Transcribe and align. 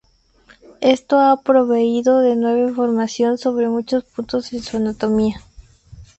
Esto 0.81 1.19
ha 1.19 1.43
proveído 1.43 2.21
de 2.21 2.35
nueva 2.35 2.67
información 2.67 3.37
sobre 3.37 3.69
muchos 3.69 4.03
puntos 4.03 4.49
de 4.49 4.59
su 4.59 4.77
anatomía. 4.77 5.43